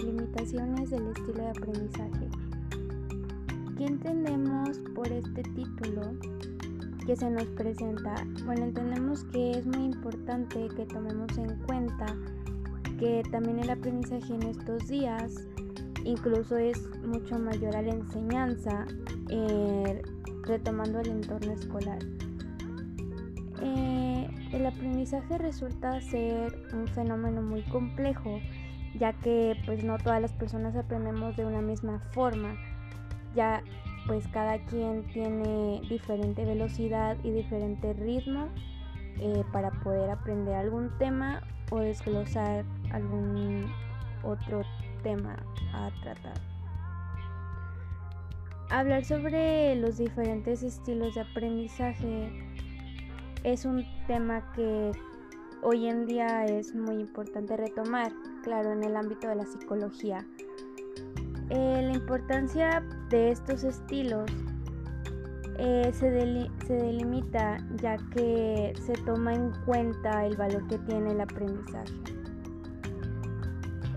[0.00, 2.28] delimitaciones del estilo de aprendizaje.
[3.76, 6.02] ¿Qué entendemos por este título
[7.06, 8.14] que se nos presenta?
[8.44, 12.06] Bueno, entendemos que es muy importante que tomemos en cuenta
[12.98, 15.46] que también el aprendizaje en estos días
[16.04, 18.86] incluso es mucho mayor a la enseñanza,
[19.28, 20.02] eh,
[20.44, 21.98] retomando el entorno escolar.
[23.62, 28.40] Eh, el aprendizaje resulta ser un fenómeno muy complejo,
[28.98, 32.56] ya que pues no todas las personas aprendemos de una misma forma,
[33.34, 33.62] ya
[34.06, 38.48] pues cada quien tiene diferente velocidad y diferente ritmo
[39.18, 43.70] eh, para poder aprender algún tema o desglosar algún
[44.22, 44.62] otro
[45.02, 45.36] tema
[45.72, 46.34] a tratar.
[48.70, 52.30] Hablar sobre los diferentes estilos de aprendizaje
[53.42, 54.92] es un tema que
[55.62, 60.26] hoy en día es muy importante retomar, claro, en el ámbito de la psicología.
[61.50, 64.30] Eh, la importancia de estos estilos
[65.58, 66.10] eh, se,
[66.66, 71.92] se delimita ya que se toma en cuenta el valor que tiene el aprendizaje.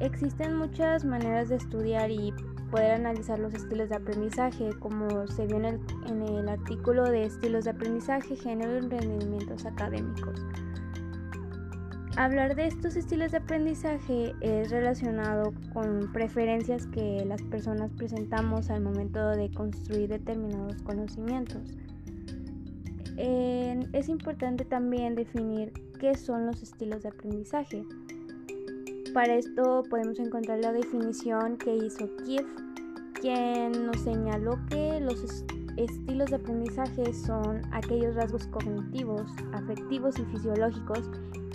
[0.00, 2.34] Existen muchas maneras de estudiar y
[2.72, 7.70] poder analizar los estilos de aprendizaje, como se vio en el, artículo de estilos de
[7.70, 10.42] aprendizaje, género y rendimientos académicos.
[12.16, 18.82] Hablar de estos estilos de aprendizaje es relacionado con preferencias que las personas presentamos al
[18.82, 21.62] momento de construir determinados conocimientos.
[23.16, 27.82] es importante también definir qué son los estilos de aprendizaje.
[29.14, 32.46] Para esto podemos encontrar la definición que hizo Kiev,
[33.20, 35.44] quien nos señaló que los
[35.78, 41.10] estilos de aprendizaje son aquellos rasgos cognitivos, afectivos y fisiológicos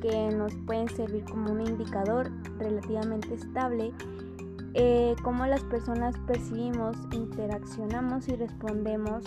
[0.00, 3.92] que nos pueden servir como un indicador relativamente estable
[4.74, 9.24] eh, cómo las personas percibimos, interaccionamos y respondemos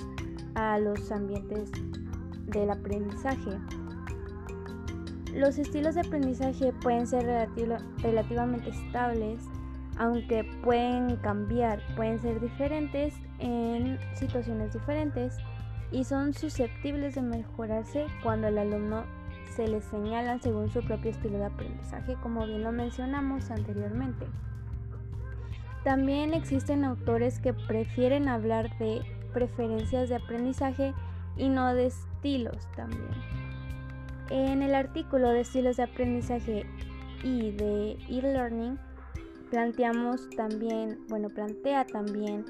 [0.56, 1.70] a los ambientes
[2.48, 3.60] del aprendizaje.
[5.34, 7.50] Los estilos de aprendizaje pueden ser
[7.98, 9.42] relativamente estables,
[9.98, 15.36] aunque pueden cambiar, pueden ser diferentes en situaciones diferentes
[15.92, 19.04] y son susceptibles de mejorarse cuando el alumno
[19.56, 24.26] se les señala según su propio estilo de aprendizaje, como bien lo mencionamos anteriormente.
[25.84, 29.02] También existen autores que prefieren hablar de
[29.34, 30.94] preferencias de aprendizaje
[31.36, 33.12] y no de estilos también.
[34.30, 36.66] En el artículo de estilos de aprendizaje
[37.24, 38.80] y de e-learning
[39.50, 42.46] planteamos también, bueno, plantea también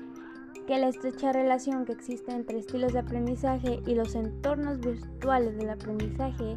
[0.68, 5.70] que la estrecha relación que existe entre estilos de aprendizaje y los entornos virtuales del
[5.70, 6.56] aprendizaje,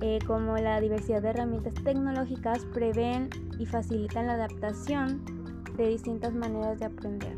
[0.00, 5.22] eh, como la diversidad de herramientas tecnológicas, prevén y facilitan la adaptación
[5.76, 7.36] de distintas maneras de aprender.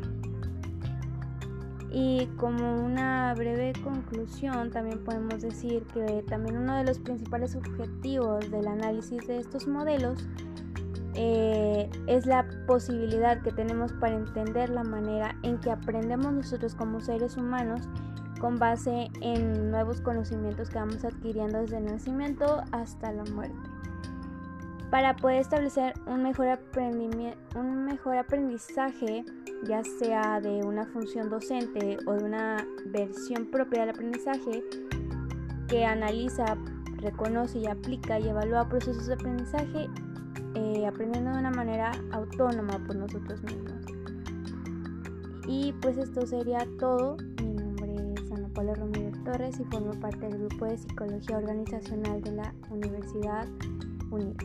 [1.93, 8.49] Y como una breve conclusión, también podemos decir que también uno de los principales objetivos
[8.49, 10.25] del análisis de estos modelos
[11.15, 17.01] eh, es la posibilidad que tenemos para entender la manera en que aprendemos nosotros como
[17.01, 17.87] seres humanos
[18.39, 23.55] con base en nuevos conocimientos que vamos adquiriendo desde el nacimiento hasta la muerte.
[24.89, 26.59] Para poder establecer un mejor,
[27.55, 29.23] un mejor aprendizaje,
[29.63, 34.63] ya sea de una función docente o de una versión propia del aprendizaje
[35.69, 36.57] que analiza,
[36.97, 39.87] reconoce y aplica y evalúa procesos de aprendizaje
[40.55, 43.73] eh, aprendiendo de una manera autónoma por nosotros mismos.
[45.47, 47.17] Y pues esto sería todo.
[47.41, 52.21] Mi nombre es Ana Paula Ramírez Torres y formo parte del grupo de psicología organizacional
[52.21, 53.47] de la Universidad
[54.11, 54.35] UNIR.